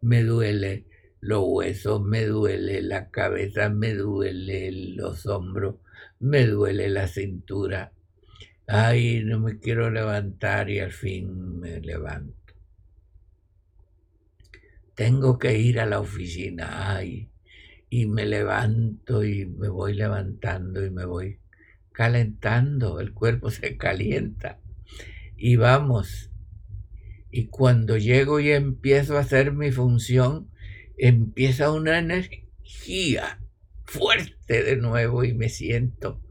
[0.01, 0.85] Me duele
[1.19, 5.75] los huesos, me duele la cabeza, me duele los hombros,
[6.19, 7.91] me duele la cintura.
[8.67, 12.38] Ay, no me quiero levantar y al fin me levanto.
[14.99, 17.29] Tengo que ir a la oficina, ay,
[17.89, 21.39] y me levanto y me voy levantando y me voy
[21.93, 24.59] calentando, el cuerpo se calienta.
[25.37, 26.31] Y vamos,
[27.31, 30.49] y cuando llego y empiezo a hacer mi función,
[30.97, 33.39] empieza una energía
[33.85, 36.21] fuerte de nuevo y me siento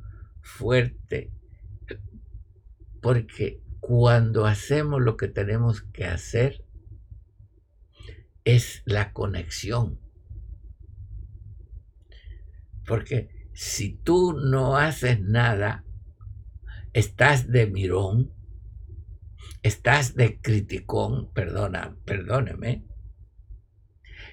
[0.42, 1.30] fuerte
[3.00, 6.66] porque cuando hacemos lo que tenemos que hacer,
[8.54, 10.00] es la conexión.
[12.86, 15.84] Porque si tú no haces nada,
[16.94, 18.32] estás de mirón,
[19.62, 22.86] estás de criticón, perdona, perdóneme,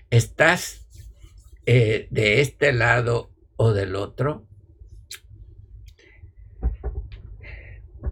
[0.10, 0.88] estás
[1.66, 4.48] eh, de este lado o del otro,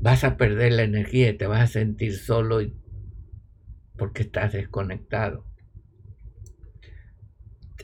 [0.02, 2.60] vas a perder la energía y te vas a sentir solo
[3.96, 5.53] porque estás desconectado.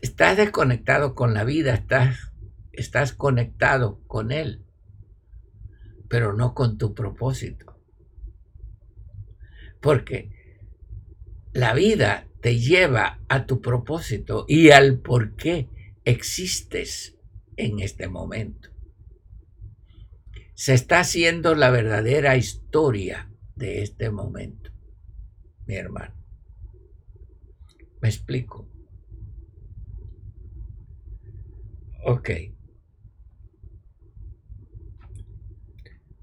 [0.02, 2.32] Estás desconectado con la vida, estás,
[2.72, 4.66] estás conectado con Él,
[6.08, 7.78] pero no con tu propósito.
[9.82, 10.32] Porque
[11.54, 15.68] la vida te lleva a tu propósito y al por qué
[16.06, 17.18] existes
[17.58, 18.70] en este momento
[20.60, 24.72] se está haciendo la verdadera historia de este momento,
[25.66, 26.14] mi hermano.
[28.02, 28.68] ¿Me explico?
[32.04, 32.30] Ok.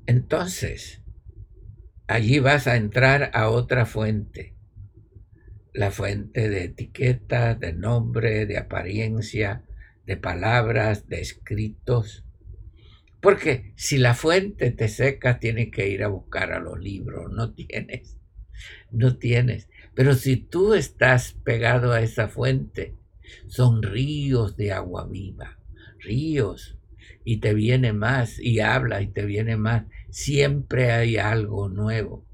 [0.06, 1.02] Entonces,
[2.06, 4.54] allí vas a entrar a otra fuente,
[5.72, 9.64] la fuente de etiqueta, de nombre, de apariencia,
[10.06, 12.26] de palabras, de escritos,
[13.26, 17.32] porque si la fuente te seca, tienes que ir a buscar a los libros.
[17.32, 18.16] No tienes.
[18.92, 19.68] No tienes.
[19.94, 22.94] Pero si tú estás pegado a esa fuente,
[23.48, 25.55] son ríos de agua viva.
[26.06, 26.78] Ríos.
[27.24, 28.38] Y te viene más.
[28.38, 29.84] Y habla y te viene más.
[30.10, 32.24] Siempre hay algo nuevo.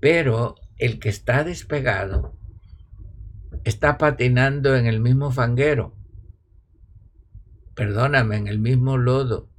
[0.00, 2.36] Pero el que está despegado
[3.64, 5.94] está patinando en el mismo fanguero.
[7.74, 9.52] Perdóname, en el mismo lodo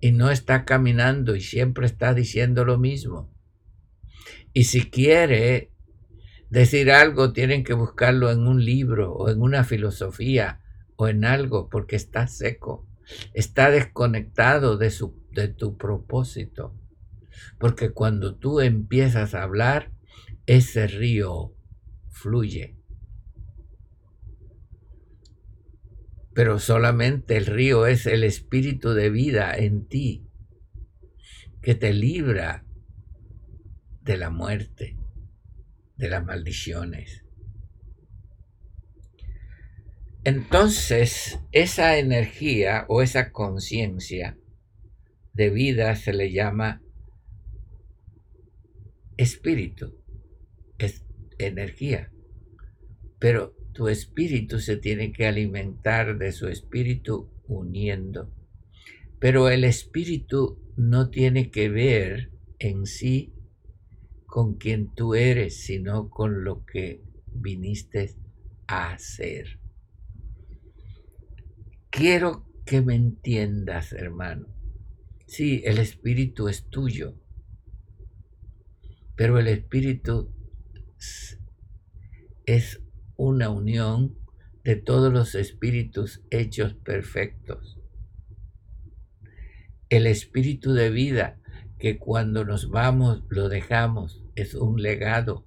[0.00, 3.30] y no está caminando y siempre está diciendo lo mismo.
[4.52, 5.72] Y si quiere
[6.48, 10.60] decir algo, tienen que buscarlo en un libro o en una filosofía
[11.00, 12.86] o en algo porque está seco,
[13.32, 16.76] está desconectado de, su, de tu propósito.
[17.58, 19.92] Porque cuando tú empiezas a hablar,
[20.44, 21.54] ese río
[22.10, 22.76] fluye.
[26.32, 30.26] pero solamente el río es el espíritu de vida en ti
[31.60, 32.64] que te libra
[34.00, 34.96] de la muerte,
[35.96, 37.24] de las maldiciones.
[40.24, 44.36] Entonces, esa energía o esa conciencia
[45.32, 46.82] de vida se le llama
[49.16, 49.96] espíritu,
[50.78, 51.06] es
[51.38, 52.12] energía.
[53.18, 58.30] Pero tu espíritu se tiene que alimentar de su espíritu uniendo.
[59.18, 63.32] Pero el espíritu no tiene que ver en sí
[64.26, 67.02] con quien tú eres, sino con lo que
[67.32, 68.16] viniste
[68.66, 69.59] a hacer.
[71.90, 74.46] Quiero que me entiendas, hermano.
[75.26, 77.16] Sí, el espíritu es tuyo,
[79.16, 80.32] pero el espíritu
[82.46, 82.80] es
[83.16, 84.16] una unión
[84.62, 87.80] de todos los espíritus hechos perfectos.
[89.88, 91.40] El espíritu de vida
[91.78, 95.44] que cuando nos vamos lo dejamos es un legado.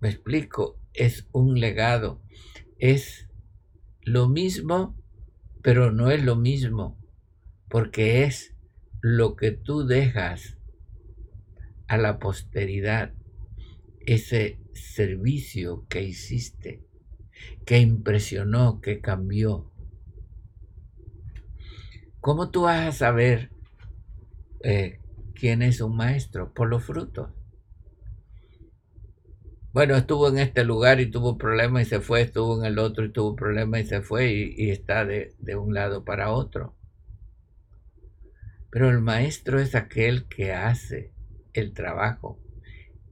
[0.00, 2.22] Me explico, es un legado.
[2.78, 3.23] Es
[4.04, 4.96] lo mismo,
[5.62, 6.98] pero no es lo mismo,
[7.68, 8.54] porque es
[9.00, 10.56] lo que tú dejas
[11.88, 13.12] a la posteridad,
[14.00, 16.82] ese servicio que hiciste,
[17.64, 19.70] que impresionó, que cambió.
[22.20, 23.50] ¿Cómo tú vas a saber
[24.62, 25.00] eh,
[25.34, 26.52] quién es un maestro?
[26.52, 27.30] Por los frutos.
[29.74, 33.04] Bueno, estuvo en este lugar y tuvo problemas y se fue, estuvo en el otro
[33.04, 36.76] y tuvo problemas y se fue y, está de, de un lado para otro.
[38.70, 41.12] Pero el maestro es aquel que hace
[41.54, 42.40] el trabajo.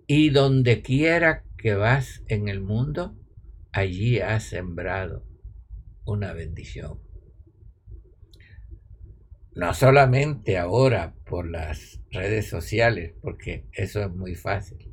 [0.06, 3.16] Y donde quiera que vas en el mundo,
[3.72, 5.26] allí has sembrado
[6.04, 7.00] una bendición.
[9.56, 14.91] No solamente ahora por las redes sociales, porque eso es muy fácil,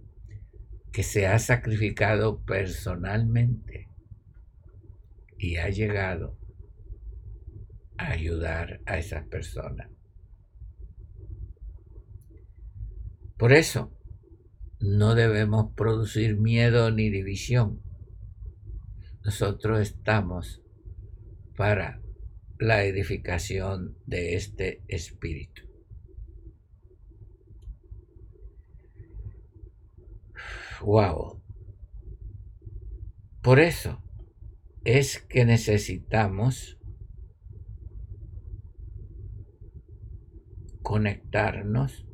[0.91, 3.89] que se ha sacrificado personalmente
[5.37, 6.37] y ha llegado
[7.97, 9.89] a ayudar a esas personas.
[13.37, 13.95] Por eso,
[14.79, 17.81] no debemos producir miedo ni división.
[19.23, 20.61] Nosotros estamos
[21.55, 22.01] para
[22.57, 25.68] la edificación de este espíritu.
[30.81, 31.41] Wow.
[33.41, 34.01] Por eso
[34.83, 36.77] es que necesitamos
[40.81, 42.05] conectarnos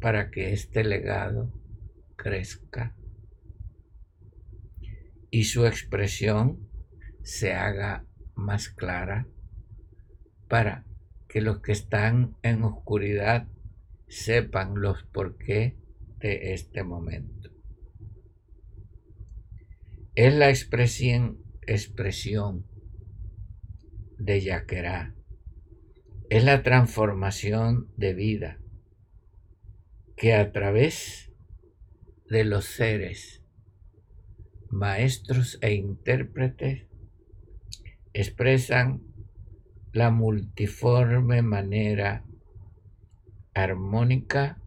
[0.00, 1.52] para que este legado
[2.16, 2.96] crezca
[5.30, 6.68] y su expresión
[7.22, 9.26] se haga más clara
[10.48, 10.84] para
[11.28, 13.48] que los que están en oscuridad
[14.08, 15.76] sepan los por qué
[16.24, 17.50] este momento.
[20.14, 22.66] Es la expresión, expresión
[24.18, 25.14] de Yaquerá.
[26.30, 28.58] Es la transformación de vida
[30.16, 31.30] que a través
[32.30, 33.42] de los seres,
[34.70, 36.86] maestros e intérpretes,
[38.12, 39.02] expresan
[39.92, 42.24] la multiforme manera
[43.52, 44.63] armónica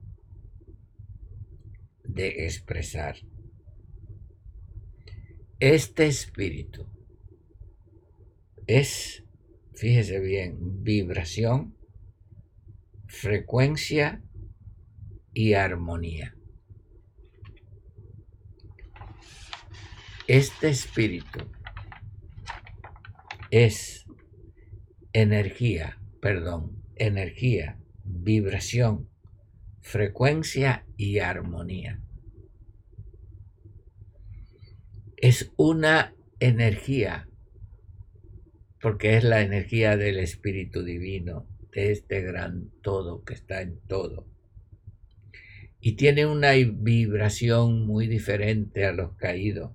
[2.08, 3.18] de expresar.
[5.60, 6.88] Este espíritu
[8.68, 9.24] es,
[9.74, 11.76] fíjese bien, vibración,
[13.08, 14.22] frecuencia
[15.34, 16.36] y armonía.
[20.28, 21.40] Este espíritu
[23.50, 24.06] es
[25.14, 29.10] energía, perdón, energía, vibración,
[29.88, 32.02] frecuencia y armonía.
[35.16, 37.30] Es una energía,
[38.82, 44.28] porque es la energía del Espíritu Divino, de este gran todo que está en todo
[45.80, 49.72] y tiene una vibración muy diferente a los caídos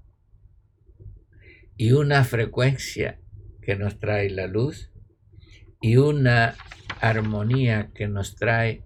[1.76, 3.18] y una frecuencia
[3.62, 4.92] que nos trae la luz
[5.80, 6.54] y una
[7.00, 8.84] armonía que nos trae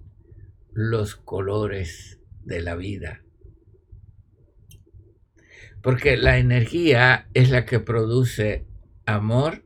[0.76, 3.22] los colores de la vida.
[5.82, 8.66] Porque la energía es la que produce
[9.06, 9.64] amor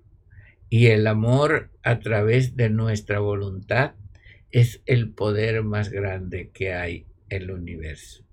[0.68, 3.96] y el amor a través de nuestra voluntad
[4.52, 8.24] es el poder más grande que hay el universo.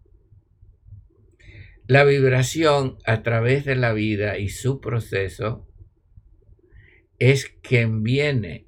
[1.88, 5.68] La vibración a través de la vida y su proceso
[7.18, 8.68] es quien viene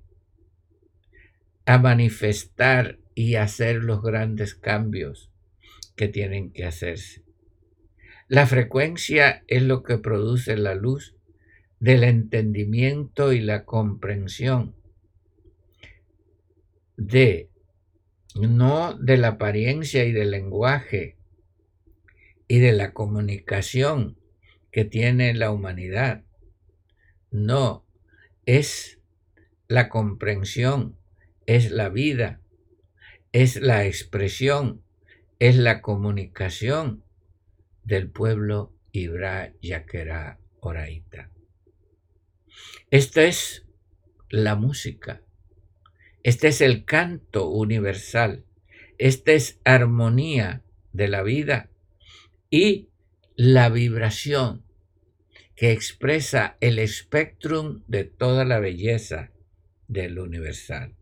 [1.66, 5.30] a manifestar y hacer los grandes cambios
[5.98, 7.26] que tienen que hacerse.
[8.30, 11.18] La frecuencia es lo que produce la luz
[11.82, 14.74] del entendimiento y la comprensión
[16.96, 17.50] de
[18.36, 21.18] no de la apariencia y del lenguaje
[22.48, 24.18] y de la comunicación
[24.72, 26.24] que tiene la humanidad.
[27.32, 27.86] No,
[28.46, 29.02] es
[29.68, 30.98] la comprensión,
[31.46, 32.40] es la vida,
[33.32, 34.82] es la expresión,
[35.38, 37.04] es la comunicación
[37.84, 41.30] del pueblo Ibra Yaquera Oraita.
[42.90, 43.66] Esta es
[44.30, 45.22] la música,
[46.24, 48.46] este es el canto universal,
[48.98, 51.70] esta es armonía de la vida
[52.50, 52.90] y
[53.36, 54.66] la vibración
[55.56, 59.32] que expresa el espectrum de toda la belleza
[59.88, 60.99] del universal.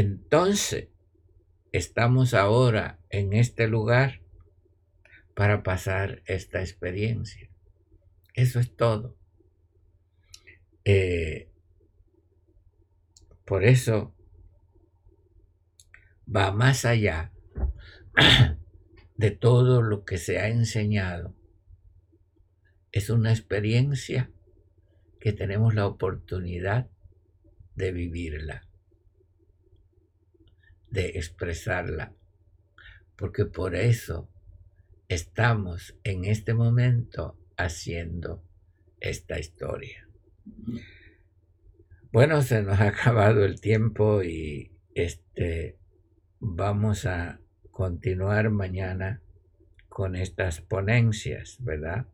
[0.00, 0.88] Entonces,
[1.72, 4.22] estamos ahora en este lugar
[5.34, 7.50] para pasar esta experiencia.
[8.32, 9.18] Eso es todo.
[10.86, 11.50] Eh,
[13.44, 14.14] por eso
[16.34, 17.30] va más allá
[19.18, 21.36] de todo lo que se ha enseñado.
[22.90, 24.30] Es una experiencia
[25.20, 26.88] que tenemos la oportunidad
[27.74, 28.66] de vivirla,
[30.90, 32.14] de expresarla,
[33.16, 34.28] porque por eso
[35.08, 38.42] estamos en este momento haciendo
[39.00, 40.08] esta historia.
[42.12, 45.76] Bueno, se nos ha acabado el tiempo y este
[46.40, 49.22] vamos a continuar mañana
[49.88, 52.06] con estas ponencias, ¿verdad?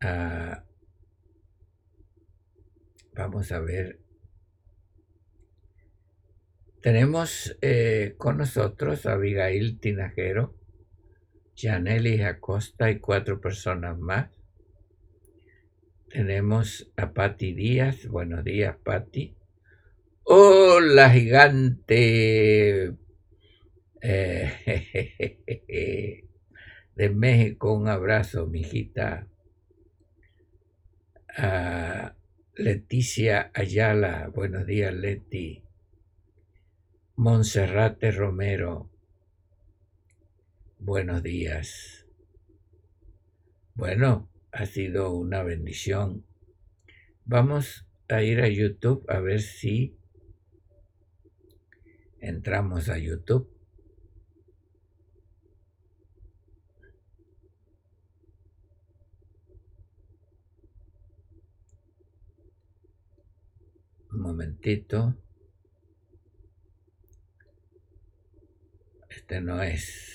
[0.00, 0.64] Ah,
[3.14, 4.01] vamos a ver.
[6.82, 10.56] Tenemos eh, con nosotros a Abigail Tinajero,
[11.56, 14.30] Janely Acosta y cuatro personas más.
[16.08, 18.08] Tenemos a Patti Díaz.
[18.08, 19.36] Buenos días, Patti.
[20.24, 22.96] Hola, gigante
[24.00, 24.52] eh,
[26.96, 29.28] de México, un abrazo, mijita.
[31.36, 32.16] A
[32.56, 35.62] Leticia Ayala, buenos días, Leti.
[37.16, 38.90] Monserrate Romero,
[40.78, 42.06] buenos días.
[43.74, 46.24] Bueno, ha sido una bendición.
[47.26, 49.94] Vamos a ir a YouTube a ver si
[52.18, 53.46] entramos a YouTube.
[64.10, 65.14] Un momentito.
[69.14, 70.12] Este no es.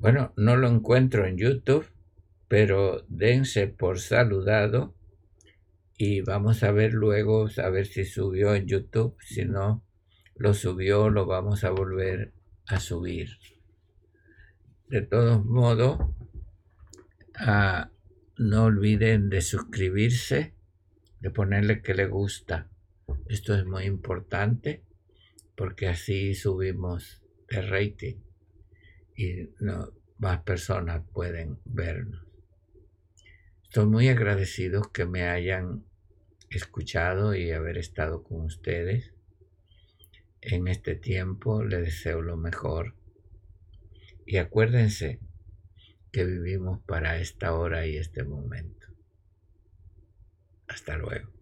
[0.00, 1.86] Bueno, no lo encuentro en YouTube,
[2.48, 4.96] pero dense por saludado
[5.96, 9.14] y vamos a ver luego, a ver si subió en YouTube.
[9.20, 9.84] Si no
[10.34, 12.32] lo subió, lo vamos a volver
[12.66, 13.28] a subir.
[14.88, 16.00] De todos modos,
[17.36, 17.92] ah,
[18.36, 20.54] no olviden de suscribirse,
[21.20, 22.68] de ponerle que le gusta.
[23.28, 24.82] Esto es muy importante
[25.54, 28.16] porque así subimos el rating
[29.14, 32.22] y no, más personas pueden vernos.
[33.64, 35.84] Estoy muy agradecido que me hayan
[36.50, 39.14] escuchado y haber estado con ustedes.
[40.42, 42.94] En este tiempo les deseo lo mejor.
[44.26, 45.20] Y acuérdense
[46.12, 48.88] que vivimos para esta hora y este momento.
[50.68, 51.39] Hasta luego.